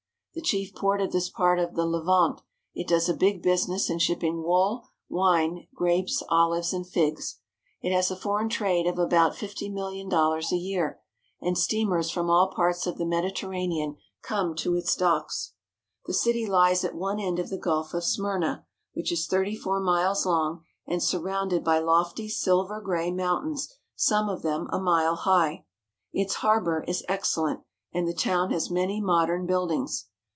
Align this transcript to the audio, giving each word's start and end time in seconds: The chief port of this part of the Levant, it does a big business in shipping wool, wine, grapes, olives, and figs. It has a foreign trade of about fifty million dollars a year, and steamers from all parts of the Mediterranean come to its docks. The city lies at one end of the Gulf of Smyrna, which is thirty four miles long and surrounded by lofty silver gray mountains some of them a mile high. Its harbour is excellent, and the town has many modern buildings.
The 0.33 0.39
chief 0.41 0.73
port 0.73 1.01
of 1.01 1.11
this 1.11 1.29
part 1.29 1.59
of 1.59 1.75
the 1.75 1.85
Levant, 1.85 2.39
it 2.73 2.87
does 2.87 3.09
a 3.09 3.13
big 3.13 3.43
business 3.43 3.89
in 3.89 3.99
shipping 3.99 4.43
wool, 4.43 4.87
wine, 5.09 5.67
grapes, 5.75 6.23
olives, 6.29 6.71
and 6.71 6.87
figs. 6.87 7.39
It 7.81 7.91
has 7.93 8.09
a 8.09 8.15
foreign 8.15 8.47
trade 8.47 8.87
of 8.87 8.97
about 8.97 9.35
fifty 9.35 9.67
million 9.67 10.07
dollars 10.07 10.53
a 10.53 10.55
year, 10.55 11.01
and 11.41 11.57
steamers 11.57 12.09
from 12.11 12.29
all 12.29 12.47
parts 12.49 12.87
of 12.87 12.97
the 12.97 13.05
Mediterranean 13.05 13.97
come 14.21 14.55
to 14.55 14.73
its 14.77 14.95
docks. 14.95 15.51
The 16.05 16.13
city 16.13 16.45
lies 16.45 16.85
at 16.85 16.95
one 16.95 17.19
end 17.19 17.37
of 17.37 17.49
the 17.49 17.57
Gulf 17.57 17.93
of 17.93 18.05
Smyrna, 18.05 18.65
which 18.93 19.11
is 19.11 19.27
thirty 19.27 19.57
four 19.57 19.81
miles 19.81 20.25
long 20.25 20.63
and 20.87 21.03
surrounded 21.03 21.61
by 21.61 21.79
lofty 21.79 22.29
silver 22.29 22.79
gray 22.79 23.11
mountains 23.11 23.67
some 23.97 24.29
of 24.29 24.43
them 24.43 24.69
a 24.71 24.79
mile 24.79 25.17
high. 25.17 25.65
Its 26.13 26.35
harbour 26.35 26.85
is 26.87 27.03
excellent, 27.09 27.63
and 27.93 28.07
the 28.07 28.13
town 28.13 28.49
has 28.51 28.71
many 28.71 29.01
modern 29.01 29.45
buildings. 29.45 30.05